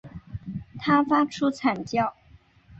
[0.79, 2.15] 他发出惨叫